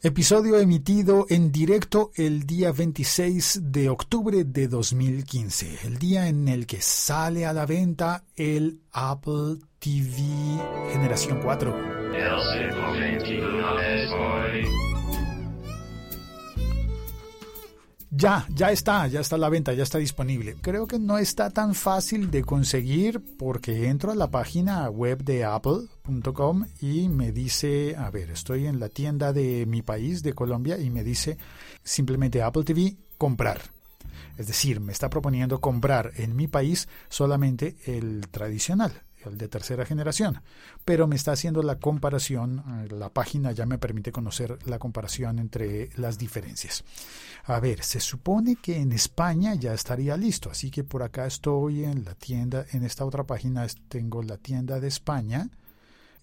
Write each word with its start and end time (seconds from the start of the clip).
Episodio 0.00 0.60
emitido 0.60 1.26
en 1.28 1.50
directo 1.50 2.12
el 2.14 2.46
día 2.46 2.70
26 2.70 3.72
de 3.72 3.88
octubre 3.88 4.44
de 4.44 4.68
2015, 4.68 5.80
el 5.86 5.98
día 5.98 6.28
en 6.28 6.46
el 6.46 6.68
que 6.68 6.80
sale 6.80 7.44
a 7.44 7.52
la 7.52 7.66
venta 7.66 8.22
el 8.36 8.78
Apple 8.92 9.56
TV 9.80 10.22
Generación 10.92 11.40
4. 11.42 11.74
Ya, 18.10 18.46
ya 18.54 18.70
está, 18.70 19.06
ya 19.06 19.20
está 19.20 19.36
la 19.36 19.50
venta, 19.50 19.74
ya 19.74 19.82
está 19.82 19.98
disponible. 19.98 20.56
Creo 20.62 20.86
que 20.86 20.98
no 20.98 21.18
está 21.18 21.50
tan 21.50 21.74
fácil 21.74 22.30
de 22.30 22.42
conseguir 22.42 23.20
porque 23.38 23.88
entro 23.88 24.12
a 24.12 24.14
la 24.14 24.30
página 24.30 24.88
web 24.88 25.22
de 25.22 25.44
apple.com 25.44 26.64
y 26.80 27.08
me 27.08 27.32
dice, 27.32 27.96
a 27.96 28.10
ver, 28.10 28.30
estoy 28.30 28.66
en 28.66 28.80
la 28.80 28.88
tienda 28.88 29.34
de 29.34 29.66
mi 29.66 29.82
país, 29.82 30.22
de 30.22 30.32
Colombia, 30.32 30.78
y 30.78 30.88
me 30.88 31.04
dice 31.04 31.36
simplemente 31.84 32.40
Apple 32.42 32.64
TV, 32.64 32.96
comprar. 33.18 33.60
Es 34.38 34.46
decir, 34.46 34.80
me 34.80 34.92
está 34.92 35.10
proponiendo 35.10 35.60
comprar 35.60 36.12
en 36.16 36.34
mi 36.34 36.48
país 36.48 36.88
solamente 37.10 37.76
el 37.84 38.28
tradicional, 38.30 39.02
el 39.28 39.38
de 39.38 39.48
tercera 39.48 39.84
generación, 39.84 40.40
pero 40.84 41.06
me 41.06 41.16
está 41.16 41.32
haciendo 41.32 41.62
la 41.62 41.78
comparación, 41.78 42.62
eh, 42.84 42.94
la 42.94 43.10
página 43.10 43.52
ya 43.52 43.66
me 43.66 43.78
permite 43.78 44.12
conocer 44.12 44.58
la 44.66 44.78
comparación 44.78 45.38
entre 45.38 45.90
las 45.96 46.18
diferencias. 46.18 46.84
A 47.44 47.60
ver, 47.60 47.82
se 47.82 48.00
supone 48.00 48.56
que 48.56 48.78
en 48.78 48.92
España 48.92 49.54
ya 49.54 49.72
estaría 49.72 50.16
listo, 50.16 50.50
así 50.50 50.70
que 50.70 50.84
por 50.84 51.02
acá 51.02 51.26
estoy 51.26 51.84
en 51.84 52.04
la 52.04 52.14
tienda, 52.14 52.66
en 52.72 52.84
esta 52.84 53.04
otra 53.04 53.24
página 53.24 53.66
tengo 53.88 54.22
la 54.22 54.36
tienda 54.36 54.80
de 54.80 54.88
España. 54.88 55.48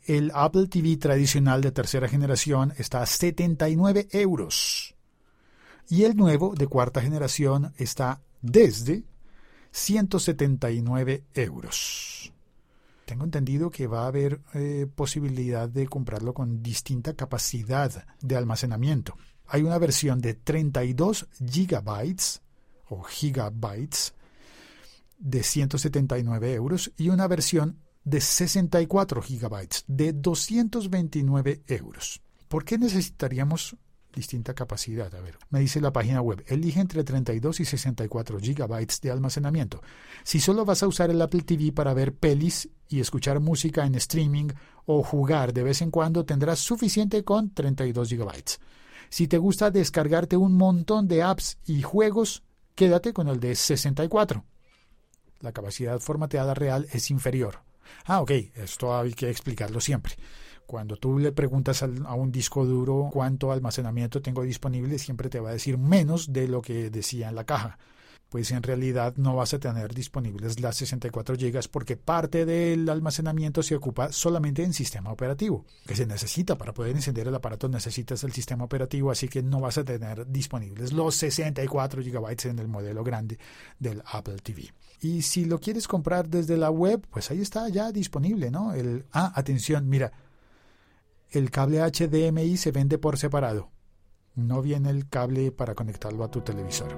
El 0.05 0.31
Apple 0.35 0.67
TV 0.67 0.97
tradicional 0.97 1.61
de 1.61 1.71
tercera 1.71 2.07
generación 2.07 2.73
está 2.77 3.01
a 3.01 3.05
79 3.07 4.07
euros. 4.11 4.95
Y 5.89 6.03
el 6.03 6.15
nuevo 6.15 6.53
de 6.55 6.67
cuarta 6.67 7.01
generación 7.01 7.73
está 7.77 8.21
desde 8.41 9.03
179 9.71 11.25
euros. 11.33 12.34
Tengo 13.05 13.23
entendido 13.23 13.69
que 13.69 13.87
va 13.87 14.03
a 14.03 14.07
haber 14.07 14.41
eh, 14.53 14.87
posibilidad 14.93 15.69
de 15.69 15.87
comprarlo 15.87 16.33
con 16.33 16.63
distinta 16.63 17.13
capacidad 17.13 18.05
de 18.21 18.35
almacenamiento. 18.35 19.15
Hay 19.47 19.61
una 19.61 19.77
versión 19.77 20.21
de 20.21 20.33
32 20.33 21.27
gigabytes 21.47 22.41
o 22.89 23.03
gigabytes 23.03 24.13
de 25.19 25.43
179 25.43 26.53
euros 26.53 26.91
y 26.97 27.09
una 27.09 27.27
versión 27.27 27.79
de 28.03 28.21
64 28.21 29.21
gigabytes 29.21 29.83
de 29.87 30.13
229 30.13 31.63
euros. 31.67 32.21
¿Por 32.47 32.65
qué 32.65 32.77
necesitaríamos 32.77 33.75
distinta 34.15 34.53
capacidad. 34.53 35.13
A 35.13 35.21
ver, 35.21 35.37
me 35.49 35.59
dice 35.59 35.81
la 35.81 35.93
página 35.93 36.21
web, 36.21 36.43
elige 36.47 36.79
entre 36.79 37.03
32 37.03 37.59
y 37.59 37.65
64 37.65 38.39
gigabytes 38.39 39.01
de 39.01 39.11
almacenamiento. 39.11 39.81
Si 40.23 40.39
solo 40.39 40.65
vas 40.65 40.81
a 40.81 40.87
usar 40.87 41.11
el 41.11 41.21
Apple 41.21 41.41
TV 41.41 41.71
para 41.71 41.93
ver 41.93 42.13
pelis 42.13 42.69
y 42.89 42.99
escuchar 42.99 43.39
música 43.39 43.85
en 43.85 43.95
streaming 43.95 44.47
o 44.85 45.03
jugar 45.03 45.53
de 45.53 45.63
vez 45.63 45.81
en 45.81 45.91
cuando, 45.91 46.25
tendrás 46.25 46.59
suficiente 46.59 47.23
con 47.23 47.53
32 47.53 48.09
gigabytes. 48.09 48.59
Si 49.09 49.27
te 49.27 49.37
gusta 49.37 49.69
descargarte 49.69 50.37
un 50.37 50.53
montón 50.57 51.07
de 51.07 51.21
apps 51.21 51.57
y 51.65 51.81
juegos, 51.81 52.43
quédate 52.73 53.13
con 53.13 53.27
el 53.27 53.39
de 53.39 53.55
64. 53.55 54.43
La 55.41 55.51
capacidad 55.51 55.99
formateada 55.99 56.53
real 56.53 56.87
es 56.91 57.11
inferior. 57.11 57.59
Ah, 58.05 58.21
ok, 58.21 58.31
esto 58.55 58.97
hay 58.97 59.13
que 59.13 59.29
explicarlo 59.29 59.79
siempre. 59.79 60.15
Cuando 60.65 60.97
tú 60.97 61.19
le 61.19 61.31
preguntas 61.31 61.83
a 61.83 62.13
un 62.13 62.31
disco 62.31 62.65
duro 62.65 63.09
cuánto 63.11 63.51
almacenamiento 63.51 64.21
tengo 64.21 64.43
disponible, 64.43 64.97
siempre 64.97 65.29
te 65.29 65.39
va 65.39 65.49
a 65.49 65.53
decir 65.53 65.77
menos 65.77 66.33
de 66.33 66.47
lo 66.47 66.61
que 66.61 66.89
decía 66.89 67.29
en 67.29 67.35
la 67.35 67.43
caja. 67.43 67.77
Pues 68.29 68.51
en 68.51 68.63
realidad 68.63 69.13
no 69.17 69.35
vas 69.35 69.53
a 69.53 69.59
tener 69.59 69.93
disponibles 69.93 70.59
las 70.59 70.75
64 70.77 71.35
GB 71.35 71.69
porque 71.69 71.95
parte 71.95 72.45
del 72.45 72.89
almacenamiento 72.89 73.61
se 73.61 73.75
ocupa 73.75 74.11
solamente 74.11 74.63
en 74.63 74.73
sistema 74.73 75.11
operativo. 75.11 75.65
Que 75.85 75.95
se 75.95 76.07
necesita 76.07 76.57
para 76.57 76.73
poder 76.73 76.95
encender 76.95 77.27
el 77.27 77.35
aparato 77.35 77.69
necesitas 77.69 78.23
el 78.23 78.33
sistema 78.33 78.65
operativo, 78.65 79.11
así 79.11 79.27
que 79.27 79.43
no 79.43 79.61
vas 79.61 79.77
a 79.77 79.85
tener 79.85 80.27
disponibles 80.27 80.91
los 80.91 81.15
64 81.15 82.01
GB 82.01 82.49
en 82.49 82.59
el 82.59 82.67
modelo 82.67 83.03
grande 83.03 83.37
del 83.79 84.01
Apple 84.05 84.37
TV. 84.43 84.73
Y 85.01 85.21
si 85.21 85.45
lo 85.45 85.59
quieres 85.59 85.87
comprar 85.87 86.27
desde 86.27 86.57
la 86.57 86.71
web, 86.71 87.05
pues 87.11 87.29
ahí 87.29 87.41
está 87.41 87.69
ya 87.69 87.91
disponible, 87.91 88.49
¿no? 88.49 88.73
El, 88.73 89.05
ah, 89.11 89.31
atención, 89.35 89.87
mira, 89.87 90.11
el 91.31 91.51
cable 91.51 91.79
HDMI 91.79 92.57
se 92.57 92.71
vende 92.71 92.97
por 92.97 93.17
separado. 93.17 93.69
No 94.35 94.61
viene 94.61 94.89
el 94.89 95.07
cable 95.07 95.51
para 95.51 95.75
conectarlo 95.75 96.23
a 96.23 96.31
tu 96.31 96.41
televisor. 96.41 96.95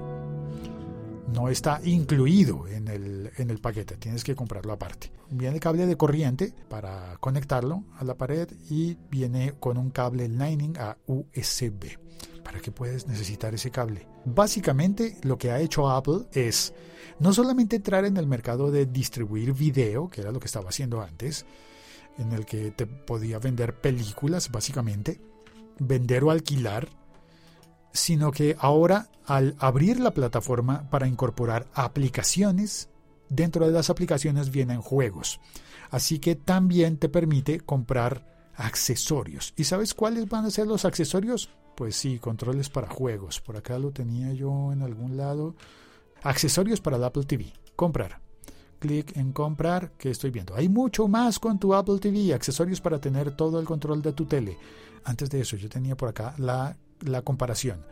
No 1.32 1.48
está 1.48 1.80
incluido 1.84 2.66
en 2.68 2.88
el, 2.88 3.30
en 3.36 3.50
el 3.50 3.58
paquete, 3.58 3.96
tienes 3.96 4.24
que 4.24 4.34
comprarlo 4.34 4.72
aparte. 4.72 5.12
Viene 5.30 5.56
el 5.56 5.60
cable 5.60 5.86
de 5.86 5.96
corriente 5.96 6.54
para 6.68 7.16
conectarlo 7.20 7.84
a 7.98 8.04
la 8.04 8.16
pared 8.16 8.48
y 8.70 8.96
viene 9.10 9.52
con 9.60 9.76
un 9.76 9.90
cable 9.90 10.28
Lightning 10.28 10.78
a 10.78 10.96
USB. 11.06 11.98
¿Para 12.42 12.60
qué 12.60 12.72
puedes 12.72 13.06
necesitar 13.06 13.54
ese 13.54 13.70
cable? 13.70 14.06
Básicamente 14.24 15.18
lo 15.22 15.36
que 15.36 15.50
ha 15.50 15.60
hecho 15.60 15.90
Apple 15.90 16.20
es 16.32 16.72
no 17.20 17.34
solamente 17.34 17.76
entrar 17.76 18.06
en 18.06 18.16
el 18.16 18.26
mercado 18.26 18.70
de 18.70 18.86
distribuir 18.86 19.52
video, 19.52 20.08
que 20.08 20.22
era 20.22 20.32
lo 20.32 20.40
que 20.40 20.46
estaba 20.46 20.70
haciendo 20.70 21.02
antes, 21.02 21.44
en 22.18 22.32
el 22.32 22.44
que 22.44 22.70
te 22.70 22.86
podía 22.86 23.38
vender 23.38 23.80
películas, 23.80 24.50
básicamente, 24.50 25.20
vender 25.78 26.24
o 26.24 26.30
alquilar, 26.30 26.88
sino 27.92 28.30
que 28.32 28.56
ahora 28.58 29.08
al 29.24 29.56
abrir 29.58 30.00
la 30.00 30.12
plataforma 30.12 30.88
para 30.90 31.06
incorporar 31.06 31.66
aplicaciones, 31.74 32.88
dentro 33.28 33.66
de 33.66 33.72
las 33.72 33.90
aplicaciones 33.90 34.50
vienen 34.50 34.80
juegos. 34.80 35.40
Así 35.90 36.18
que 36.18 36.34
también 36.34 36.98
te 36.98 37.08
permite 37.08 37.60
comprar 37.60 38.50
accesorios. 38.56 39.54
¿Y 39.56 39.64
sabes 39.64 39.94
cuáles 39.94 40.28
van 40.28 40.44
a 40.44 40.50
ser 40.50 40.66
los 40.66 40.84
accesorios? 40.84 41.50
Pues 41.76 41.96
sí, 41.96 42.18
controles 42.18 42.68
para 42.68 42.88
juegos. 42.88 43.40
Por 43.40 43.56
acá 43.56 43.78
lo 43.78 43.92
tenía 43.92 44.32
yo 44.32 44.72
en 44.72 44.82
algún 44.82 45.16
lado. 45.16 45.54
Accesorios 46.22 46.80
para 46.80 46.96
el 46.96 47.04
Apple 47.04 47.24
TV. 47.24 47.52
Comprar 47.76 48.27
clic 48.78 49.16
en 49.16 49.32
comprar 49.32 49.92
que 49.92 50.10
estoy 50.10 50.30
viendo. 50.30 50.54
Hay 50.54 50.68
mucho 50.68 51.08
más 51.08 51.38
con 51.38 51.58
tu 51.58 51.74
Apple 51.74 51.98
TV, 51.98 52.32
accesorios 52.32 52.80
para 52.80 53.00
tener 53.00 53.32
todo 53.32 53.60
el 53.60 53.66
control 53.66 54.02
de 54.02 54.12
tu 54.12 54.26
tele. 54.26 54.56
Antes 55.04 55.30
de 55.30 55.40
eso 55.40 55.56
yo 55.56 55.68
tenía 55.68 55.96
por 55.96 56.08
acá 56.08 56.34
la, 56.38 56.76
la 57.00 57.22
comparación. 57.22 57.84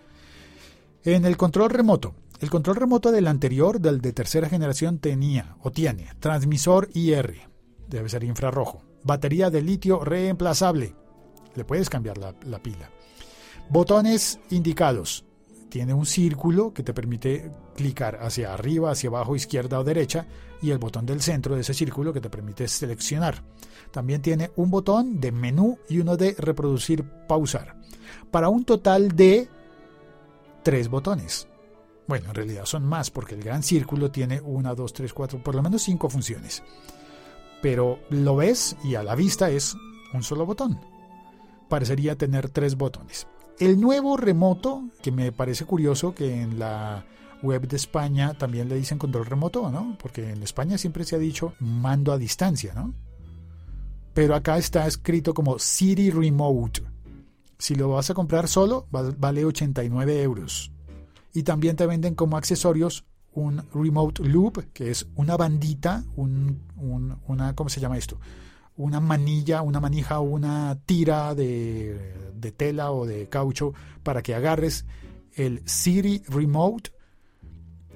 En 1.05 1.25
el 1.25 1.37
control 1.37 1.71
remoto, 1.71 2.15
el 2.41 2.51
control 2.51 2.77
remoto 2.77 3.13
del 3.13 3.29
anterior, 3.29 3.81
del 3.81 4.01
de 4.01 4.13
tercera 4.13 4.49
generación, 4.49 4.99
tenía 4.99 5.57
o 5.63 5.71
tiene 5.71 6.11
transmisor 6.21 6.89
IR, 6.95 7.49
debe 7.89 8.09
ser 8.09 8.25
infrarrojo, 8.25 8.83
batería 9.05 9.51
de 9.51 9.63
litio 9.63 10.05
reemplazable, 10.05 10.95
le 11.55 11.65
puedes 11.65 11.89
cambiar 11.89 12.19
la, 12.19 12.35
la 12.45 12.63
pila, 12.63 12.91
botones 13.71 14.41
indicados, 14.51 15.25
tiene 15.69 15.93
un 15.95 16.07
círculo 16.07 16.73
que 16.73 16.83
te 16.83 16.95
permite 16.95 17.51
clicar 17.75 18.19
hacia 18.23 18.55
arriba, 18.55 18.91
hacia 18.91 19.09
abajo, 19.09 19.37
izquierda 19.37 19.79
o 19.79 19.85
derecha 19.85 20.27
y 20.63 20.71
el 20.71 20.79
botón 20.79 21.07
del 21.07 21.21
centro 21.21 21.55
de 21.55 21.61
ese 21.61 21.75
círculo 21.75 22.13
que 22.13 22.21
te 22.21 22.31
permite 22.31 22.69
seleccionar. 22.69 23.43
También 23.91 24.23
tiene 24.23 24.51
un 24.57 24.71
botón 24.71 25.21
de 25.21 25.33
menú 25.33 25.79
y 25.89 25.99
uno 25.99 26.17
de 26.17 26.35
reproducir, 26.39 27.05
pausar. 27.29 27.77
Para 28.31 28.49
un 28.49 28.65
total 28.65 29.15
de 29.17 29.49
tres 30.63 30.89
botones. 30.89 31.49
Bueno, 32.07 32.29
en 32.29 32.35
realidad 32.35 32.65
son 32.65 32.85
más 32.85 33.11
porque 33.11 33.35
el 33.35 33.43
gran 33.43 33.63
círculo 33.63 34.11
tiene 34.11 34.41
una, 34.41 34.75
dos, 34.75 34.93
tres, 34.93 35.13
cuatro, 35.13 35.43
por 35.43 35.55
lo 35.55 35.63
menos 35.63 35.83
cinco 35.83 36.09
funciones. 36.09 36.63
Pero 37.61 37.99
lo 38.11 38.37
ves 38.37 38.77
y 38.85 38.95
a 38.95 39.03
la 39.03 39.15
vista 39.15 39.51
es 39.51 39.77
un 40.15 40.23
solo 40.23 40.47
botón. 40.47 40.81
Parecería 41.69 42.17
tener 42.17 42.49
tres 42.51 42.77
botones. 42.77 43.27
El 43.59 43.81
nuevo 43.81 44.17
remoto, 44.17 44.85
que 45.03 45.11
me 45.11 45.33
parece 45.33 45.65
curioso 45.65 46.15
que 46.15 46.43
en 46.43 46.59
la 46.59 47.07
web 47.43 47.67
de 47.67 47.77
España 47.77 48.35
también 48.35 48.69
le 48.69 48.75
dicen 48.75 48.99
control 48.99 49.27
remoto, 49.27 49.71
¿no? 49.71 49.97
Porque 49.99 50.31
en 50.31 50.43
España 50.43 50.77
siempre 50.77 51.05
se 51.05 51.17
ha 51.17 51.19
dicho 51.19 51.55
mando 51.59 52.13
a 52.13 52.19
distancia, 52.19 52.75
¿no? 52.75 52.95
Pero 54.13 54.35
acá 54.35 54.59
está 54.59 54.87
escrito 54.87 55.33
como 55.33 55.59
City 55.59 56.11
Remote. 56.11 56.83
Si 57.59 57.75
lo 57.75 57.91
vas 57.91 58.11
a 58.11 58.15
comprar 58.15 58.49
solo, 58.49 58.87
vale 58.91 59.45
89 59.45 60.23
euros. 60.23 60.73
Y 61.33 61.43
también 61.43 61.77
te 61.77 61.87
venden 61.87 62.15
como 62.15 62.37
accesorios 62.37 63.05
un 63.33 63.63
Remote 63.73 64.23
Loop, 64.25 64.73
que 64.73 64.91
es 64.91 65.07
una 65.15 65.37
bandita, 65.37 66.05
un, 66.17 66.63
una, 67.27 67.55
¿cómo 67.55 67.69
se 67.69 67.81
llama 67.81 67.99
esto? 67.99 68.19
Una 68.77 69.01
manilla, 69.01 69.63
una 69.63 69.81
manija 69.81 70.21
una 70.21 70.79
tira 70.87 71.35
de, 71.35 72.33
tela 72.57 72.93
o 72.93 73.07
de 73.07 73.29
caucho 73.29 73.73
para 74.03 74.23
que 74.23 74.35
agarres 74.35 74.85
el 75.35 75.63
Siri 75.65 76.23
Remote 76.29 76.91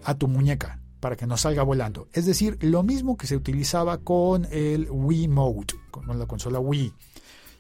a 0.05 0.15
tu 0.15 0.29
muñeca 0.29 0.81
para 1.01 1.17
que 1.17 1.27
no 1.27 1.37
salga 1.37 1.63
volando. 1.63 2.09
Es 2.13 2.27
decir, 2.27 2.59
lo 2.61 2.83
mismo 2.83 3.17
que 3.17 3.27
se 3.27 3.37
utilizaba 3.37 3.99
con 3.99 4.47
el 4.51 4.89
Wii 4.91 5.29
Mode, 5.29 5.75
con 5.91 6.19
la 6.19 6.27
consola 6.27 6.59
Wii, 6.61 6.93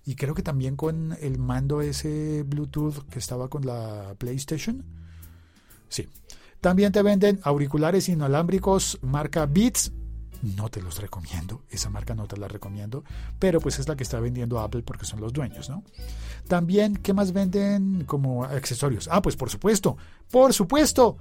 y 0.04 0.14
creo 0.14 0.34
que 0.34 0.42
también 0.42 0.76
con 0.76 1.16
el 1.20 1.38
mando 1.38 1.80
ese 1.80 2.42
Bluetooth 2.42 3.08
que 3.08 3.18
estaba 3.18 3.48
con 3.48 3.66
la 3.66 4.14
PlayStation. 4.18 4.84
Sí. 5.88 6.08
También 6.60 6.92
te 6.92 7.02
venden 7.02 7.40
auriculares 7.42 8.08
inalámbricos 8.08 8.98
marca 9.02 9.46
Beats. 9.46 9.92
No 10.42 10.68
te 10.68 10.80
los 10.80 10.98
recomiendo, 10.98 11.62
esa 11.70 11.90
marca 11.90 12.14
no 12.14 12.26
te 12.26 12.36
la 12.36 12.48
recomiendo, 12.48 13.04
pero 13.38 13.60
pues 13.60 13.78
es 13.78 13.88
la 13.88 13.96
que 13.96 14.02
está 14.02 14.20
vendiendo 14.20 14.58
Apple 14.58 14.82
porque 14.82 15.04
son 15.04 15.20
los 15.20 15.32
dueños, 15.32 15.68
¿no? 15.68 15.84
También, 16.48 16.96
¿qué 16.96 17.12
más 17.12 17.32
venden 17.32 18.04
como 18.04 18.44
accesorios? 18.44 19.08
Ah, 19.10 19.20
pues 19.20 19.36
por 19.36 19.50
supuesto, 19.50 19.96
por 20.30 20.54
supuesto, 20.54 21.18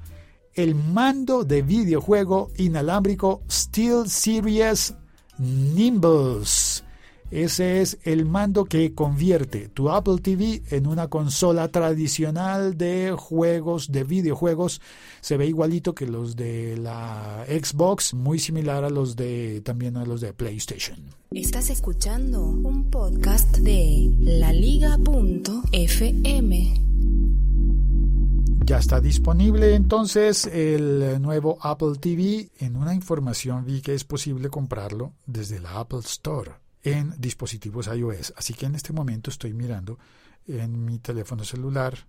el 0.53 0.75
mando 0.75 1.43
de 1.43 1.61
videojuego 1.61 2.51
inalámbrico 2.57 3.43
Steel 3.49 4.09
Series 4.09 4.95
Nimbles. 5.37 6.83
Ese 7.31 7.81
es 7.81 7.99
el 8.03 8.25
mando 8.25 8.65
que 8.65 8.95
convierte 8.95 9.69
tu 9.69 9.91
Apple 9.91 10.17
TV 10.19 10.63
en 10.71 10.87
una 10.87 11.09
consola 11.09 11.67
tradicional 11.67 12.75
de 12.75 13.13
juegos, 13.15 13.91
de 13.91 14.03
videojuegos. 14.03 14.81
Se 15.21 15.37
ve 15.37 15.45
igualito 15.45 15.93
que 15.93 16.07
los 16.07 16.35
de 16.35 16.75
la 16.77 17.45
Xbox, 17.47 18.15
muy 18.15 18.39
similar 18.39 18.83
a 18.83 18.89
los 18.89 19.15
de 19.15 19.61
también 19.61 19.97
a 19.97 20.05
los 20.05 20.21
de 20.21 20.33
PlayStation. 20.33 20.97
Estás 21.29 21.69
escuchando 21.69 22.43
un 22.43 22.89
podcast 22.89 23.57
de 23.57 24.11
laliga.fm. 24.21 25.53
Ya 28.65 28.79
está 28.79 28.99
disponible 29.01 29.75
entonces 29.75 30.47
el 30.47 31.21
nuevo 31.21 31.59
Apple 31.61 31.97
TV. 31.99 32.49
En 32.59 32.75
una 32.75 32.95
información 32.95 33.65
vi 33.65 33.81
que 33.81 33.93
es 33.93 34.03
posible 34.03 34.49
comprarlo 34.49 35.13
desde 35.27 35.59
la 35.59 35.79
Apple 35.79 35.99
Store 35.99 36.68
en 36.83 37.13
dispositivos 37.17 37.87
iOS. 37.87 38.33
Así 38.37 38.53
que 38.53 38.65
en 38.65 38.75
este 38.75 38.93
momento 38.93 39.29
estoy 39.29 39.53
mirando 39.53 39.99
en 40.47 40.85
mi 40.85 40.99
teléfono 40.99 41.43
celular 41.43 42.07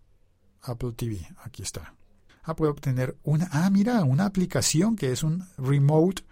Apple 0.62 0.92
TV. 0.92 1.26
Aquí 1.42 1.62
está. 1.62 1.94
Ah, 2.42 2.56
puedo 2.56 2.72
obtener 2.72 3.16
una. 3.22 3.48
Ah, 3.52 3.70
mira, 3.70 4.02
una 4.04 4.26
aplicación 4.26 4.96
que 4.96 5.12
es 5.12 5.22
un 5.22 5.46
remote 5.58 6.22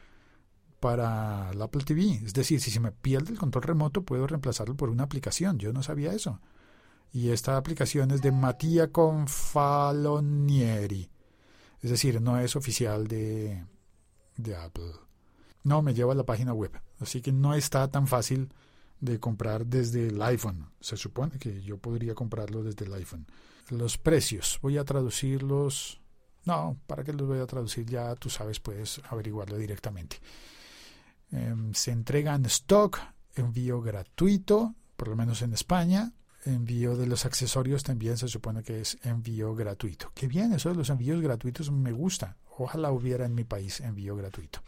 para 0.80 1.50
Apple 1.50 1.84
TV. 1.84 2.20
Es 2.24 2.32
decir, 2.32 2.60
si 2.60 2.70
se 2.70 2.80
me 2.80 2.92
pierde 2.92 3.32
el 3.32 3.38
control 3.38 3.64
remoto, 3.64 4.02
puedo 4.02 4.26
reemplazarlo 4.26 4.76
por 4.76 4.88
una 4.90 5.04
aplicación. 5.04 5.58
Yo 5.58 5.72
no 5.72 5.82
sabía 5.82 6.12
eso. 6.12 6.40
Y 7.12 7.30
esta 7.30 7.56
aplicación 7.56 8.10
es 8.10 8.20
de 8.22 8.32
Mattia 8.32 8.92
Confalonieri. 8.92 11.10
Es 11.80 11.90
decir, 11.90 12.20
no 12.20 12.38
es 12.38 12.54
oficial 12.56 13.06
de 13.08 13.64
Apple. 14.56 14.92
No, 15.64 15.82
me 15.82 15.94
lleva 15.94 16.12
a 16.12 16.16
la 16.16 16.24
página 16.24 16.52
web. 16.52 16.72
Así 17.00 17.20
que 17.20 17.32
no 17.32 17.54
está 17.54 17.88
tan 17.88 18.06
fácil 18.06 18.52
de 19.00 19.20
comprar 19.20 19.66
desde 19.66 20.08
el 20.08 20.20
iPhone. 20.22 20.70
Se 20.80 20.96
supone 20.96 21.38
que 21.38 21.62
yo 21.62 21.78
podría 21.78 22.14
comprarlo 22.14 22.62
desde 22.62 22.84
el 22.84 22.94
iPhone. 22.94 23.26
Los 23.70 23.98
precios, 23.98 24.58
voy 24.62 24.78
a 24.78 24.84
traducirlos. 24.84 26.00
No, 26.44 26.78
¿para 26.86 27.04
qué 27.04 27.12
los 27.12 27.26
voy 27.26 27.40
a 27.40 27.46
traducir? 27.46 27.84
Ya 27.86 28.14
tú 28.14 28.30
sabes, 28.30 28.60
puedes 28.60 29.00
averiguarlo 29.10 29.56
directamente. 29.56 30.18
Em, 31.30 31.74
se 31.74 31.90
entrega 31.90 32.34
en 32.34 32.46
stock, 32.46 32.98
envío 33.34 33.82
gratuito, 33.82 34.74
por 34.96 35.08
lo 35.08 35.16
menos 35.16 35.42
en 35.42 35.52
España 35.52 36.12
envío 36.44 36.96
de 36.96 37.06
los 37.06 37.24
accesorios 37.26 37.82
también 37.82 38.16
se 38.16 38.28
supone 38.28 38.62
que 38.62 38.80
es 38.80 38.98
envío 39.02 39.54
gratuito. 39.54 40.12
Qué 40.14 40.26
bien, 40.26 40.52
eso 40.52 40.68
de 40.68 40.76
los 40.76 40.90
envíos 40.90 41.20
gratuitos 41.20 41.70
me 41.70 41.92
gusta. 41.92 42.36
Ojalá 42.58 42.90
hubiera 42.90 43.26
en 43.26 43.34
mi 43.34 43.44
país 43.44 43.80
envío 43.80 44.16
gratuito. 44.16 44.60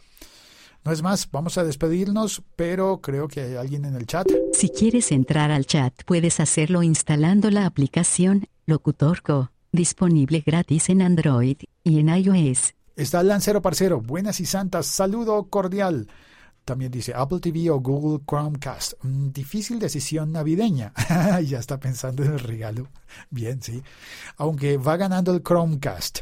No 0.83 0.91
es 0.91 1.03
más, 1.03 1.29
vamos 1.29 1.59
a 1.59 1.63
despedirnos, 1.63 2.41
pero 2.55 3.01
creo 3.01 3.27
que 3.27 3.41
hay 3.41 3.55
alguien 3.55 3.85
en 3.85 3.95
el 3.95 4.07
chat. 4.07 4.27
Si 4.53 4.69
quieres 4.69 5.11
entrar 5.11 5.51
al 5.51 5.67
chat, 5.67 5.93
puedes 6.05 6.39
hacerlo 6.39 6.81
instalando 6.81 7.51
la 7.51 7.67
aplicación 7.67 8.47
Locutorco, 8.65 9.51
disponible 9.71 10.41
gratis 10.43 10.89
en 10.89 11.03
Android 11.03 11.57
y 11.83 11.99
en 11.99 12.09
iOS. 12.09 12.73
Está 12.95 13.21
Lancero 13.21 13.61
Parcero, 13.61 14.01
buenas 14.01 14.39
y 14.39 14.45
santas, 14.45 14.87
saludo 14.87 15.43
cordial. 15.49 16.07
También 16.65 16.91
dice 16.91 17.13
Apple 17.15 17.39
TV 17.39 17.69
o 17.69 17.79
Google 17.79 18.23
Chromecast. 18.25 18.93
Mm, 19.03 19.31
difícil 19.31 19.79
decisión 19.79 20.31
navideña. 20.31 20.93
ya 21.45 21.59
está 21.59 21.79
pensando 21.79 22.23
en 22.23 22.33
el 22.33 22.39
regalo. 22.39 22.87
Bien, 23.29 23.61
sí. 23.61 23.81
Aunque 24.37 24.77
va 24.77 24.97
ganando 24.97 25.33
el 25.33 25.41
Chromecast. 25.41 26.19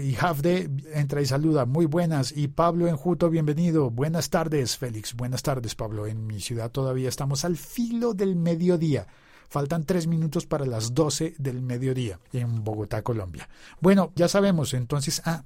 Y 0.00 0.14
Hafde 0.14 0.70
entra 0.94 1.20
y 1.20 1.26
saluda. 1.26 1.66
Muy 1.66 1.86
buenas. 1.86 2.30
Y 2.30 2.46
Pablo 2.46 2.86
Enjuto, 2.86 3.30
bienvenido. 3.30 3.90
Buenas 3.90 4.30
tardes, 4.30 4.78
Félix. 4.78 5.12
Buenas 5.12 5.42
tardes, 5.42 5.74
Pablo. 5.74 6.06
En 6.06 6.24
mi 6.24 6.40
ciudad 6.40 6.70
todavía 6.70 7.08
estamos 7.08 7.44
al 7.44 7.56
filo 7.56 8.14
del 8.14 8.36
mediodía. 8.36 9.08
Faltan 9.48 9.82
tres 9.82 10.06
minutos 10.06 10.46
para 10.46 10.66
las 10.66 10.94
doce 10.94 11.34
del 11.38 11.62
mediodía 11.62 12.20
en 12.32 12.62
Bogotá, 12.62 13.02
Colombia. 13.02 13.48
Bueno, 13.80 14.12
ya 14.14 14.28
sabemos, 14.28 14.72
entonces, 14.72 15.20
ah, 15.24 15.42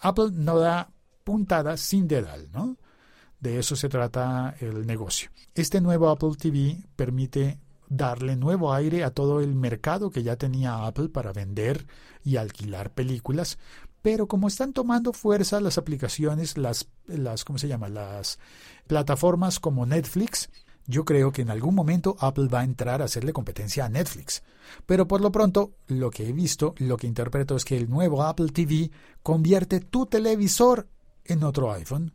Apple 0.00 0.28
no 0.32 0.58
da 0.58 0.90
puntada 1.24 1.78
sin 1.78 2.06
dedal, 2.06 2.50
¿no? 2.52 2.76
De 3.40 3.58
eso 3.58 3.76
se 3.76 3.88
trata 3.88 4.56
el 4.60 4.86
negocio. 4.86 5.30
Este 5.54 5.80
nuevo 5.80 6.10
Apple 6.10 6.36
TV 6.38 6.84
permite 6.96 7.58
darle 7.88 8.36
nuevo 8.36 8.72
aire 8.72 9.04
a 9.04 9.10
todo 9.10 9.40
el 9.40 9.54
mercado 9.54 10.10
que 10.10 10.22
ya 10.22 10.36
tenía 10.36 10.86
Apple 10.86 11.08
para 11.08 11.32
vender 11.32 11.86
y 12.22 12.36
alquilar 12.36 12.92
películas, 12.92 13.58
pero 14.02 14.28
como 14.28 14.48
están 14.48 14.72
tomando 14.72 15.12
fuerza 15.12 15.60
las 15.60 15.78
aplicaciones, 15.78 16.56
las, 16.56 16.88
las 17.06 17.44
¿cómo 17.44 17.58
se 17.58 17.68
llama? 17.68 17.88
Las 17.88 18.38
plataformas 18.86 19.58
como 19.60 19.86
Netflix, 19.86 20.50
yo 20.86 21.04
creo 21.04 21.32
que 21.32 21.42
en 21.42 21.50
algún 21.50 21.74
momento 21.74 22.16
Apple 22.20 22.48
va 22.48 22.60
a 22.60 22.64
entrar 22.64 23.02
a 23.02 23.06
hacerle 23.06 23.32
competencia 23.32 23.84
a 23.84 23.88
Netflix. 23.88 24.42
Pero 24.86 25.06
por 25.06 25.20
lo 25.20 25.32
pronto, 25.32 25.74
lo 25.86 26.10
que 26.10 26.28
he 26.28 26.32
visto, 26.32 26.74
lo 26.78 26.96
que 26.96 27.06
interpreto 27.06 27.56
es 27.56 27.64
que 27.64 27.76
el 27.76 27.90
nuevo 27.90 28.22
Apple 28.22 28.48
TV 28.48 28.90
convierte 29.22 29.80
tu 29.80 30.06
televisor 30.06 30.88
en 31.24 31.42
otro 31.42 31.72
iPhone 31.72 32.12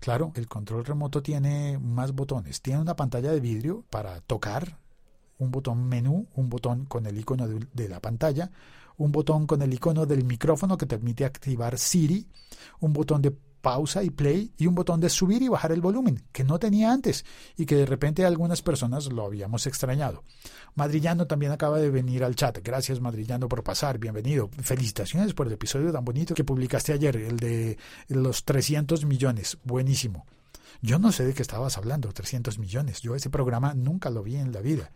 Claro, 0.00 0.32
el 0.34 0.46
control 0.46 0.84
remoto 0.84 1.22
tiene 1.22 1.78
más 1.78 2.12
botones. 2.12 2.60
Tiene 2.60 2.80
una 2.80 2.96
pantalla 2.96 3.32
de 3.32 3.40
vidrio 3.40 3.84
para 3.90 4.20
tocar, 4.20 4.78
un 5.38 5.50
botón 5.50 5.88
menú, 5.88 6.26
un 6.34 6.48
botón 6.48 6.86
con 6.86 7.06
el 7.06 7.18
icono 7.18 7.46
de, 7.46 7.88
la 7.88 8.00
pantalla, 8.00 8.50
un 8.96 9.12
botón 9.12 9.46
con 9.46 9.62
el 9.62 9.72
icono 9.74 10.06
del 10.06 10.24
micrófono 10.24 10.78
que 10.78 10.86
te 10.86 10.96
permite 10.96 11.24
activar 11.24 11.78
Siri, 11.78 12.26
un 12.80 12.92
botón 12.92 13.22
de 13.22 13.36
pausa 13.66 14.04
y 14.04 14.10
play 14.10 14.52
y 14.56 14.68
un 14.68 14.76
botón 14.76 15.00
de 15.00 15.10
subir 15.10 15.42
y 15.42 15.48
bajar 15.48 15.72
el 15.72 15.80
volumen, 15.80 16.22
que 16.30 16.44
no 16.44 16.56
tenía 16.60 16.92
antes 16.92 17.24
y 17.56 17.66
que 17.66 17.74
de 17.74 17.84
repente 17.84 18.24
algunas 18.24 18.62
personas 18.62 19.12
lo 19.12 19.24
habíamos 19.24 19.66
extrañado. 19.66 20.22
Madrillano 20.76 21.26
también 21.26 21.50
acaba 21.50 21.80
de 21.80 21.90
venir 21.90 22.22
al 22.22 22.36
chat. 22.36 22.60
Gracias 22.62 23.00
Madrillano 23.00 23.48
por 23.48 23.64
pasar, 23.64 23.98
bienvenido. 23.98 24.50
Felicitaciones 24.62 25.34
por 25.34 25.48
el 25.48 25.54
episodio 25.54 25.90
tan 25.90 26.04
bonito 26.04 26.32
que 26.32 26.44
publicaste 26.44 26.92
ayer, 26.92 27.16
el 27.16 27.38
de 27.38 27.76
los 28.06 28.44
300 28.44 29.04
millones. 29.04 29.58
Buenísimo. 29.64 30.26
Yo 30.80 31.00
no 31.00 31.10
sé 31.10 31.24
de 31.24 31.34
qué 31.34 31.42
estabas 31.42 31.76
hablando, 31.76 32.12
300 32.12 32.60
millones. 32.60 33.00
Yo 33.00 33.16
ese 33.16 33.30
programa 33.30 33.74
nunca 33.74 34.10
lo 34.10 34.22
vi 34.22 34.36
en 34.36 34.52
la 34.52 34.60
vida. 34.60 34.92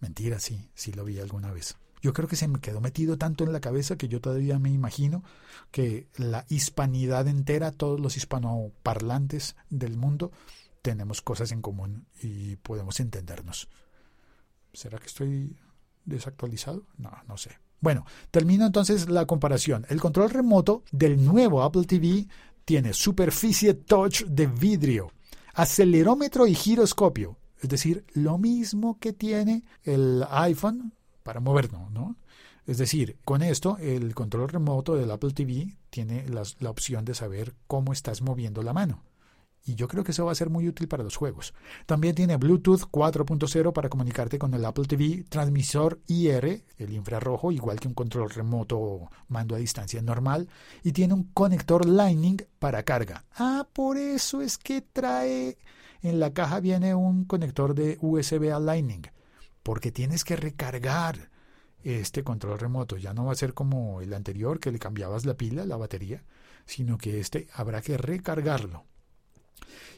Mentira, 0.00 0.40
sí, 0.40 0.68
sí 0.74 0.92
lo 0.92 1.04
vi 1.04 1.20
alguna 1.20 1.52
vez. 1.52 1.76
Yo 2.04 2.12
creo 2.12 2.28
que 2.28 2.36
se 2.36 2.48
me 2.48 2.60
quedó 2.60 2.82
metido 2.82 3.16
tanto 3.16 3.44
en 3.44 3.52
la 3.54 3.62
cabeza 3.62 3.96
que 3.96 4.08
yo 4.08 4.20
todavía 4.20 4.58
me 4.58 4.68
imagino 4.68 5.24
que 5.70 6.06
la 6.18 6.44
hispanidad 6.50 7.26
entera, 7.28 7.72
todos 7.72 7.98
los 7.98 8.18
hispanoparlantes 8.18 9.56
del 9.70 9.96
mundo, 9.96 10.30
tenemos 10.82 11.22
cosas 11.22 11.50
en 11.50 11.62
común 11.62 12.06
y 12.20 12.56
podemos 12.56 13.00
entendernos. 13.00 13.70
¿Será 14.74 14.98
que 14.98 15.06
estoy 15.06 15.56
desactualizado? 16.04 16.84
No, 16.98 17.10
no 17.26 17.38
sé. 17.38 17.52
Bueno, 17.80 18.04
termino 18.30 18.66
entonces 18.66 19.08
la 19.08 19.24
comparación. 19.24 19.86
El 19.88 19.98
control 19.98 20.28
remoto 20.28 20.82
del 20.92 21.24
nuevo 21.24 21.62
Apple 21.62 21.86
TV 21.86 22.28
tiene 22.66 22.92
superficie 22.92 23.72
touch 23.72 24.24
de 24.24 24.46
vidrio, 24.46 25.10
acelerómetro 25.54 26.46
y 26.46 26.54
giroscopio, 26.54 27.38
es 27.62 27.70
decir, 27.70 28.04
lo 28.12 28.36
mismo 28.36 28.98
que 28.98 29.14
tiene 29.14 29.64
el 29.84 30.22
iPhone 30.28 30.92
para 31.24 31.40
movernos, 31.40 31.90
¿no? 31.90 32.16
Es 32.66 32.78
decir, 32.78 33.18
con 33.24 33.42
esto 33.42 33.76
el 33.78 34.14
control 34.14 34.48
remoto 34.48 34.94
del 34.94 35.10
Apple 35.10 35.32
TV 35.32 35.76
tiene 35.90 36.24
la 36.28 36.70
opción 36.70 37.04
de 37.04 37.14
saber 37.14 37.54
cómo 37.66 37.92
estás 37.92 38.22
moviendo 38.22 38.62
la 38.62 38.72
mano. 38.72 39.02
Y 39.66 39.76
yo 39.76 39.88
creo 39.88 40.04
que 40.04 40.12
eso 40.12 40.26
va 40.26 40.32
a 40.32 40.36
ser 40.36 40.50
muy 40.50 40.68
útil 40.68 40.88
para 40.88 41.02
los 41.02 41.16
juegos. 41.16 41.54
También 41.86 42.14
tiene 42.14 42.36
Bluetooth 42.36 42.82
4.0 42.90 43.72
para 43.72 43.88
comunicarte 43.88 44.38
con 44.38 44.52
el 44.52 44.64
Apple 44.64 44.84
TV, 44.84 45.24
transmisor 45.28 46.00
IR, 46.06 46.64
el 46.76 46.92
infrarrojo, 46.92 47.50
igual 47.50 47.80
que 47.80 47.88
un 47.88 47.94
control 47.94 48.28
remoto 48.28 49.08
mando 49.28 49.54
a 49.54 49.58
distancia 49.58 50.02
normal, 50.02 50.50
y 50.82 50.92
tiene 50.92 51.14
un 51.14 51.24
conector 51.32 51.86
Lightning 51.86 52.42
para 52.58 52.82
carga. 52.82 53.24
Ah, 53.36 53.66
por 53.72 53.96
eso 53.96 54.42
es 54.42 54.58
que 54.58 54.82
trae 54.82 55.56
en 56.02 56.20
la 56.20 56.34
caja 56.34 56.60
viene 56.60 56.94
un 56.94 57.24
conector 57.24 57.74
de 57.74 57.96
USB 58.02 58.52
a 58.52 58.60
Lightning 58.60 59.06
porque 59.64 59.90
tienes 59.90 60.22
que 60.22 60.36
recargar 60.36 61.30
este 61.82 62.22
control 62.22 62.60
remoto. 62.60 62.96
Ya 62.96 63.12
no 63.12 63.24
va 63.24 63.32
a 63.32 63.36
ser 63.36 63.54
como 63.54 64.00
el 64.00 64.14
anterior 64.14 64.60
que 64.60 64.70
le 64.70 64.78
cambiabas 64.78 65.26
la 65.26 65.34
pila, 65.34 65.66
la 65.66 65.76
batería, 65.76 66.22
sino 66.66 66.96
que 66.96 67.18
este 67.18 67.48
habrá 67.52 67.82
que 67.82 67.96
recargarlo. 67.96 68.84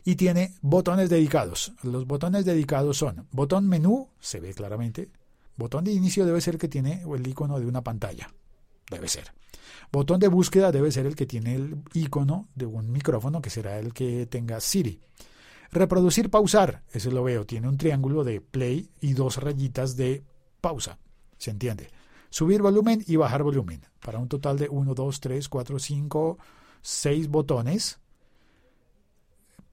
y 0.04 0.14
tiene 0.14 0.54
botones 0.62 1.10
dedicados. 1.10 1.72
Los 1.82 2.06
botones 2.06 2.44
dedicados 2.44 2.96
son 2.96 3.26
botón 3.32 3.68
menú, 3.68 4.08
se 4.20 4.40
ve 4.40 4.54
claramente. 4.54 5.10
Botón 5.56 5.84
de 5.84 5.92
inicio 5.92 6.24
debe 6.24 6.40
ser 6.40 6.58
que 6.58 6.68
tiene 6.68 7.02
el 7.02 7.26
icono 7.26 7.58
de 7.58 7.66
una 7.66 7.82
pantalla. 7.82 8.30
Debe 8.88 9.08
ser. 9.08 9.32
Botón 9.90 10.20
de 10.20 10.28
búsqueda 10.28 10.70
debe 10.70 10.92
ser 10.92 11.06
el 11.06 11.16
que 11.16 11.26
tiene 11.26 11.56
el 11.56 11.82
icono 11.92 12.48
de 12.54 12.66
un 12.66 12.92
micrófono, 12.92 13.42
que 13.42 13.50
será 13.50 13.78
el 13.78 13.92
que 13.92 14.26
tenga 14.26 14.60
Siri. 14.60 15.00
Reproducir, 15.70 16.30
pausar, 16.30 16.82
ese 16.92 17.10
lo 17.10 17.24
veo, 17.24 17.44
tiene 17.44 17.68
un 17.68 17.76
triángulo 17.76 18.24
de 18.24 18.40
play 18.40 18.90
y 19.00 19.14
dos 19.14 19.38
rayitas 19.38 19.96
de 19.96 20.24
pausa. 20.60 20.98
¿Se 21.38 21.50
entiende? 21.50 21.90
Subir 22.30 22.62
volumen 22.62 23.04
y 23.06 23.16
bajar 23.16 23.42
volumen, 23.42 23.82
para 24.00 24.18
un 24.18 24.28
total 24.28 24.58
de 24.58 24.68
1, 24.68 24.94
2, 24.94 25.20
3, 25.20 25.48
4, 25.48 25.78
5, 25.78 26.38
6 26.82 27.28
botones 27.28 27.98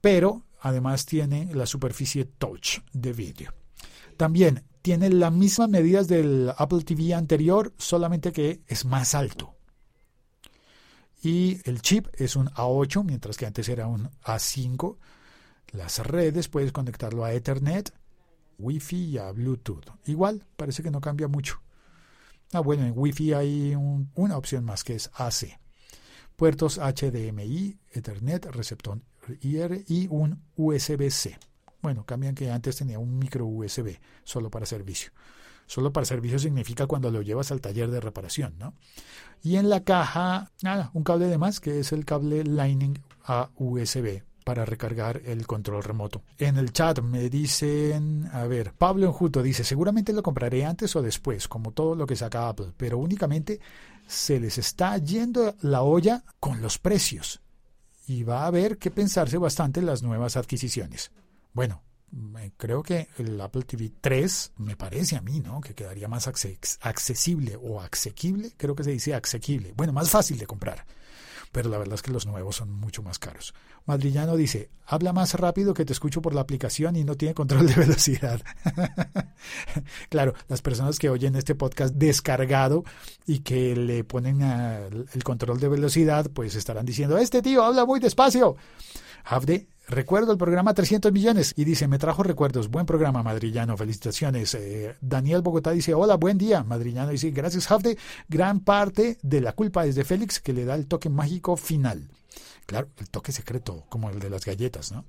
pero 0.04 0.42
además 0.60 1.06
tiene 1.06 1.48
la 1.54 1.64
superficie 1.64 2.26
touch 2.26 2.80
de 2.92 3.14
vídeo. 3.14 3.54
También 4.18 4.62
tiene 4.82 5.08
las 5.08 5.32
mismas 5.32 5.70
medidas 5.70 6.08
del 6.08 6.52
Apple 6.58 6.82
TV 6.84 7.14
anterior, 7.14 7.72
solamente 7.78 8.30
que 8.30 8.60
es 8.66 8.84
más 8.84 9.14
alto. 9.14 9.54
Y 11.22 11.58
el 11.64 11.80
chip 11.80 12.08
es 12.12 12.36
un 12.36 12.48
A8, 12.50 13.02
mientras 13.02 13.38
que 13.38 13.46
antes 13.46 13.66
era 13.70 13.86
un 13.86 14.10
A5. 14.24 14.98
Las 15.72 15.98
redes 15.98 16.48
puedes 16.48 16.72
conectarlo 16.72 17.24
a 17.24 17.32
Ethernet, 17.32 17.92
Wi-Fi 18.58 18.96
y 18.96 19.18
a 19.18 19.30
Bluetooth. 19.32 19.84
Igual, 20.06 20.44
parece 20.56 20.82
que 20.82 20.90
no 20.90 21.00
cambia 21.00 21.28
mucho. 21.28 21.60
Ah, 22.52 22.60
bueno, 22.60 22.84
en 22.84 22.92
Wi-Fi 22.96 23.32
hay 23.32 23.74
una 23.74 24.36
opción 24.36 24.64
más 24.64 24.84
que 24.84 24.94
es 24.94 25.10
AC. 25.14 25.58
Puertos 26.36 26.78
HDMI, 26.78 27.78
Ethernet, 27.92 28.46
receptor 28.46 29.00
IR 29.40 29.84
y 29.88 30.06
un 30.08 30.42
USB-C. 30.56 31.38
Bueno, 31.82 32.04
cambian 32.04 32.34
que 32.34 32.50
antes 32.50 32.76
tenía 32.76 32.98
un 32.98 33.18
micro 33.18 33.46
USB 33.46 33.98
solo 34.22 34.50
para 34.50 34.66
servicio. 34.66 35.12
Solo 35.66 35.92
para 35.92 36.04
servicio 36.04 36.38
significa 36.38 36.86
cuando 36.86 37.10
lo 37.10 37.22
llevas 37.22 37.50
al 37.50 37.60
taller 37.60 37.90
de 37.90 38.00
reparación, 38.00 38.54
¿no? 38.58 38.74
Y 39.42 39.56
en 39.56 39.70
la 39.70 39.82
caja, 39.82 40.52
nada, 40.62 40.90
un 40.92 41.04
cable 41.04 41.26
de 41.26 41.38
más 41.38 41.60
que 41.60 41.80
es 41.80 41.92
el 41.92 42.04
cable 42.04 42.44
Lightning 42.44 42.98
a 43.24 43.50
USB 43.56 44.22
para 44.44 44.64
recargar 44.66 45.22
el 45.24 45.46
control 45.46 45.82
remoto. 45.82 46.22
En 46.38 46.58
el 46.58 46.72
chat 46.72 47.00
me 47.00 47.30
dicen, 47.30 48.28
a 48.32 48.44
ver, 48.44 48.74
Pablo 48.74 49.06
Enjuto 49.06 49.42
dice, 49.42 49.64
seguramente 49.64 50.12
lo 50.12 50.22
compraré 50.22 50.64
antes 50.64 50.94
o 50.94 51.02
después, 51.02 51.48
como 51.48 51.72
todo 51.72 51.94
lo 51.94 52.06
que 52.06 52.14
saca 52.14 52.48
Apple, 52.48 52.72
pero 52.76 52.98
únicamente 52.98 53.58
se 54.06 54.38
les 54.38 54.58
está 54.58 54.98
yendo 54.98 55.56
la 55.62 55.82
olla 55.82 56.22
con 56.38 56.60
los 56.60 56.78
precios 56.78 57.40
y 58.06 58.22
va 58.22 58.42
a 58.42 58.46
haber 58.48 58.76
que 58.76 58.90
pensarse 58.90 59.38
bastante 59.38 59.80
en 59.80 59.86
las 59.86 60.02
nuevas 60.02 60.36
adquisiciones. 60.36 61.10
Bueno, 61.54 61.82
creo 62.58 62.82
que 62.82 63.08
el 63.16 63.40
Apple 63.40 63.62
TV 63.62 63.90
3 63.98 64.52
me 64.58 64.76
parece 64.76 65.16
a 65.16 65.22
mí, 65.22 65.40
¿no? 65.40 65.62
Que 65.62 65.74
quedaría 65.74 66.06
más 66.06 66.28
accesible 66.28 67.56
o 67.56 67.80
asequible, 67.80 68.52
creo 68.58 68.74
que 68.74 68.84
se 68.84 68.90
dice 68.90 69.14
asequible, 69.14 69.72
bueno, 69.74 69.94
más 69.94 70.10
fácil 70.10 70.38
de 70.38 70.46
comprar 70.46 70.84
pero 71.54 71.70
la 71.70 71.78
verdad 71.78 71.94
es 71.94 72.02
que 72.02 72.10
los 72.10 72.26
nuevos 72.26 72.56
son 72.56 72.72
mucho 72.72 73.04
más 73.04 73.20
caros. 73.20 73.54
Madrillano 73.86 74.34
dice, 74.34 74.70
habla 74.86 75.12
más 75.12 75.34
rápido 75.34 75.72
que 75.72 75.84
te 75.84 75.92
escucho 75.92 76.20
por 76.20 76.34
la 76.34 76.40
aplicación 76.40 76.96
y 76.96 77.04
no 77.04 77.14
tiene 77.14 77.32
control 77.32 77.68
de 77.68 77.74
velocidad. 77.76 78.42
claro, 80.08 80.34
las 80.48 80.62
personas 80.62 80.98
que 80.98 81.10
oyen 81.10 81.36
este 81.36 81.54
podcast 81.54 81.94
descargado 81.94 82.82
y 83.24 83.38
que 83.38 83.76
le 83.76 84.02
ponen 84.02 84.42
el 84.42 85.22
control 85.22 85.60
de 85.60 85.68
velocidad, 85.68 86.28
pues 86.34 86.56
estarán 86.56 86.86
diciendo, 86.86 87.18
este 87.18 87.40
tío 87.40 87.62
habla 87.62 87.86
muy 87.86 88.00
despacio. 88.00 88.56
Havde 89.24 89.68
Recuerdo 89.86 90.32
el 90.32 90.38
programa 90.38 90.72
300 90.72 91.12
millones 91.12 91.52
y 91.56 91.64
dice, 91.64 91.88
me 91.88 91.98
trajo 91.98 92.22
recuerdos. 92.22 92.70
Buen 92.70 92.86
programa, 92.86 93.22
madrillano. 93.22 93.76
Felicitaciones. 93.76 94.54
Eh, 94.54 94.96
Daniel 95.02 95.42
Bogotá 95.42 95.72
dice, 95.72 95.92
hola, 95.92 96.16
buen 96.16 96.38
día. 96.38 96.64
Madrillano 96.64 97.10
dice, 97.10 97.30
gracias, 97.30 97.70
Hafde. 97.70 97.98
Gran 98.28 98.60
parte 98.60 99.18
de 99.22 99.42
la 99.42 99.52
culpa 99.52 99.84
es 99.84 99.94
de 99.94 100.04
Félix 100.04 100.40
que 100.40 100.54
le 100.54 100.64
da 100.64 100.74
el 100.74 100.86
toque 100.86 101.10
mágico 101.10 101.56
final. 101.56 102.08
Claro, 102.64 102.88
el 102.98 103.10
toque 103.10 103.30
secreto, 103.30 103.84
como 103.90 104.08
el 104.08 104.18
de 104.20 104.30
las 104.30 104.46
galletas, 104.46 104.90
¿no? 104.90 105.04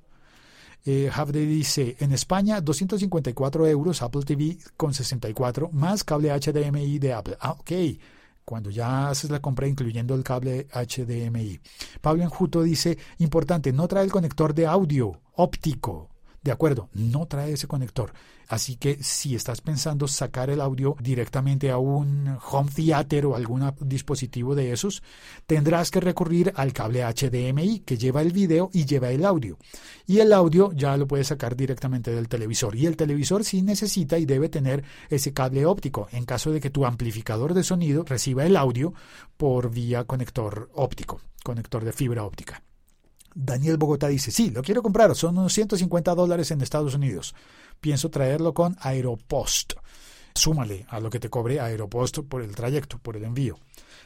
Eh, 0.86 1.10
dice, 1.32 1.96
en 2.00 2.12
España 2.12 2.62
254 2.62 3.67
euros 3.67 4.01
Apple 4.01 4.22
TV 4.24 4.58
con 4.77 4.94
64 4.94 5.70
más 5.72 6.03
cable 6.03 6.29
HDMI 6.29 7.00
de 7.00 7.13
Apple. 7.13 7.38
Ah, 7.39 7.53
ok 7.53 7.72
cuando 8.45 8.69
ya 8.69 9.09
haces 9.09 9.31
la 9.31 9.41
compra 9.41 9.67
incluyendo 9.67 10.15
el 10.15 10.23
cable 10.23 10.67
HDMI. 10.71 11.59
Pablo 12.01 12.23
Enjuto 12.23 12.63
dice, 12.63 12.97
importante, 13.17 13.73
no 13.73 13.87
trae 13.87 14.05
el 14.05 14.11
conector 14.11 14.53
de 14.53 14.67
audio 14.67 15.19
óptico. 15.33 16.14
De 16.45 16.51
acuerdo, 16.51 16.89
no 16.93 17.25
trae 17.25 17.53
ese 17.53 17.67
conector. 17.67 18.13
Así 18.47 18.75
que 18.75 19.01
si 19.01 19.33
estás 19.33 19.61
pensando 19.61 20.07
sacar 20.07 20.51
el 20.51 20.61
audio 20.61 20.95
directamente 20.99 21.71
a 21.71 21.79
un 21.79 22.37
home 22.51 22.69
theater 22.69 23.25
o 23.25 23.35
algún 23.35 23.73
dispositivo 23.79 24.53
de 24.53 24.71
esos, 24.71 25.01
tendrás 25.47 25.89
que 25.89 26.01
recurrir 26.01 26.53
al 26.55 26.71
cable 26.71 27.03
HDMI 27.03 27.79
que 27.79 27.97
lleva 27.97 28.21
el 28.21 28.31
video 28.31 28.69
y 28.71 28.85
lleva 28.85 29.09
el 29.09 29.25
audio. 29.25 29.57
Y 30.05 30.19
el 30.19 30.31
audio 30.33 30.71
ya 30.73 30.95
lo 30.97 31.07
puedes 31.07 31.29
sacar 31.29 31.55
directamente 31.55 32.11
del 32.11 32.29
televisor. 32.29 32.75
Y 32.75 32.85
el 32.85 32.95
televisor 32.95 33.43
sí 33.43 33.63
necesita 33.63 34.19
y 34.19 34.27
debe 34.27 34.47
tener 34.47 34.83
ese 35.09 35.33
cable 35.33 35.65
óptico 35.65 36.09
en 36.11 36.25
caso 36.25 36.51
de 36.51 36.61
que 36.61 36.69
tu 36.69 36.85
amplificador 36.85 37.55
de 37.55 37.63
sonido 37.63 38.03
reciba 38.03 38.45
el 38.45 38.55
audio 38.55 38.93
por 39.35 39.71
vía 39.71 40.03
conector 40.03 40.69
óptico, 40.75 41.21
conector 41.43 41.83
de 41.83 41.91
fibra 41.91 42.23
óptica. 42.23 42.61
Daniel 43.35 43.75
Bogotá 43.77 44.07
dice, 44.07 44.31
sí, 44.31 44.49
lo 44.49 44.63
quiero 44.63 44.81
comprar, 44.81 45.13
son 45.13 45.37
unos 45.37 45.53
150 45.53 46.15
dólares 46.15 46.51
en 46.51 46.61
Estados 46.61 46.95
Unidos. 46.95 47.35
Pienso 47.81 48.09
traerlo 48.09 48.53
con 48.53 48.77
Aeropost. 48.79 49.73
Súmale 50.33 50.85
a 50.89 51.01
lo 51.01 51.09
que 51.09 51.19
te 51.19 51.29
cobre 51.29 51.59
Aeropost 51.59 52.19
por 52.19 52.41
el 52.41 52.55
trayecto, 52.55 52.97
por 52.97 53.17
el 53.17 53.25
envío. 53.25 53.59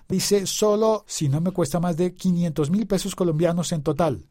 Dice, 0.07 0.48
solo 0.48 1.05
si 1.07 1.29
no 1.29 1.41
me 1.41 1.51
cuesta 1.51 1.79
más 1.79 1.95
de 1.95 2.15
500 2.15 2.71
mil 2.71 2.88
pesos 2.88 3.15
colombianos 3.15 3.71
en 3.71 3.83
total. 3.83 4.25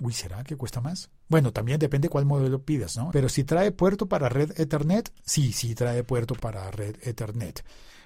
Uy, 0.00 0.12
¿será 0.12 0.42
que 0.42 0.56
cuesta 0.56 0.80
más? 0.80 1.08
Bueno, 1.28 1.52
también 1.52 1.78
depende 1.78 2.08
cuál 2.08 2.26
modelo 2.26 2.60
pidas, 2.60 2.96
¿no? 2.96 3.10
Pero 3.12 3.28
si 3.28 3.44
trae 3.44 3.70
puerto 3.70 4.08
para 4.08 4.28
red 4.28 4.50
Ethernet, 4.58 5.12
sí, 5.24 5.52
sí 5.52 5.76
trae 5.76 6.02
puerto 6.02 6.34
para 6.34 6.68
red 6.72 6.96
Ethernet. 7.02 7.64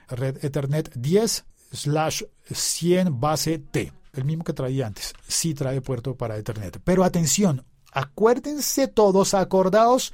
Red 0.08 0.44
Ethernet 0.44 0.94
10 0.94 1.44
slash 1.72 2.22
100 2.50 3.18
base 3.18 3.58
T 3.58 3.92
el 4.16 4.24
mismo 4.24 4.44
que 4.44 4.52
traía 4.52 4.86
antes. 4.86 5.12
Sí 5.26 5.54
trae 5.54 5.80
puerto 5.80 6.16
para 6.16 6.36
Ethernet. 6.36 6.80
Pero 6.84 7.04
atención, 7.04 7.64
acuérdense 7.92 8.88
todos, 8.88 9.34
acordaos 9.34 10.12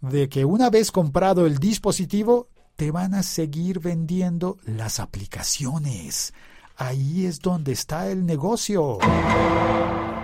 de 0.00 0.28
que 0.28 0.44
una 0.44 0.70
vez 0.70 0.92
comprado 0.92 1.46
el 1.46 1.58
dispositivo, 1.58 2.48
te 2.76 2.90
van 2.90 3.14
a 3.14 3.22
seguir 3.22 3.80
vendiendo 3.80 4.58
las 4.64 5.00
aplicaciones. 5.00 6.32
Ahí 6.76 7.26
es 7.26 7.40
donde 7.40 7.72
está 7.72 8.08
el 8.08 8.24
negocio. 8.24 8.98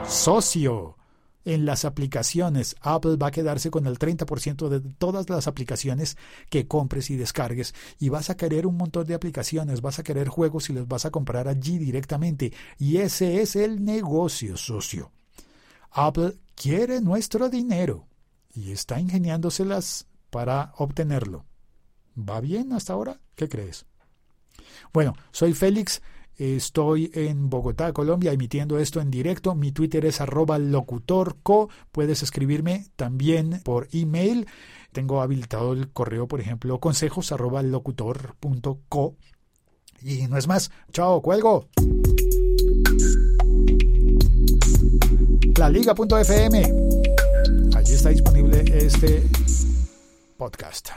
Socio 0.07 0.97
en 1.45 1.67
las 1.67 1.85
aplicaciones. 1.85 2.77
Apple 2.81 3.17
va 3.17 3.29
a 3.29 3.31
quedarse 3.31 3.71
con 3.71 3.87
el 3.87 3.99
30% 3.99 4.69
de 4.69 4.81
todas 4.81 5.29
las 5.29 5.47
aplicaciones 5.47 6.17
que 6.51 6.67
compres 6.67 7.11
y 7.11 7.17
descargues 7.17 7.75
y 7.99 8.09
vas 8.09 8.31
a 8.31 8.37
querer 8.37 8.67
un 8.67 8.77
montón 8.77 9.07
de 9.07 9.15
aplicaciones, 9.15 9.81
vas 9.81 9.99
a 9.99 10.03
querer 10.03 10.29
juegos 10.29 10.71
y 10.71 10.73
los 10.73 10.89
vas 10.89 11.05
a 11.05 11.11
comprar 11.11 11.49
allí 11.49 11.79
directamente. 11.79 12.53
Y 12.79 12.99
ese 12.99 13.43
es 13.43 13.57
el 13.57 13.85
negocio, 13.85 14.57
socio. 14.57 15.13
Apple 15.91 16.39
quiere 16.55 17.01
nuestro 17.01 17.49
dinero 17.49 18.09
y 18.53 18.73
está 18.73 19.01
ingeniándoselas 19.01 20.07
para 20.31 20.73
obtenerlo. 20.77 21.45
¿Va 22.17 22.41
bien 22.41 22.73
hasta 22.73 22.93
ahora? 22.93 23.21
¿Qué 23.35 23.49
crees? 23.49 23.87
Bueno, 24.93 25.15
soy 25.33 25.53
Félix. 25.53 26.03
Estoy 26.37 27.11
en 27.15 27.49
Bogotá, 27.49 27.93
Colombia, 27.93 28.33
emitiendo 28.33 28.79
esto 28.79 29.01
en 29.01 29.11
directo. 29.11 29.55
Mi 29.55 29.73
Twitter 29.73 30.05
es 30.05 30.21
arroba 30.21 30.59
locutorco. 30.59 31.69
Puedes 31.93 32.23
escribirme 32.23 32.87
también 32.97 33.61
por 33.65 33.89
email. 33.93 34.47
Tengo 34.93 35.23
habilitado 35.23 35.73
el 35.73 35.91
correo, 35.91 36.29
por 36.29 36.41
ejemplo, 36.41 36.79
consejos 36.81 37.33
arroba 37.33 37.63
locutor.co. 37.63 39.17
Y 40.03 40.27
no 40.27 40.37
es 40.37 40.47
más. 40.47 40.71
Chao, 40.93 41.23
cuelgo. 41.23 41.69
La 45.57 45.71
Liga.fm. 45.71 46.63
Allí 47.75 47.93
está 47.93 48.11
disponible 48.11 48.65
este 48.73 49.23
podcast. 50.37 50.91